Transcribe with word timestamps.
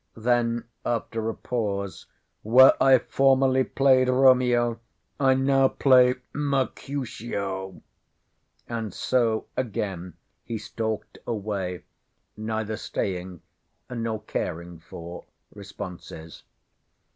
Then, 0.17 0.63
after 0.83 1.29
a 1.29 1.35
pause—"Where 1.35 2.73
I 2.81 2.97
formerly 2.97 3.63
played 3.63 4.09
Romeo, 4.09 4.79
I 5.19 5.35
now 5.35 5.67
play 5.67 6.15
Mercutio,"—and 6.33 7.83
so 8.95 9.45
again 9.55 10.15
he 10.43 10.57
stalked 10.57 11.19
away, 11.27 11.83
neither 12.35 12.77
staying, 12.77 13.41
nor 13.91 14.23
caring 14.23 14.79
for, 14.79 15.25
responses. 15.53 16.45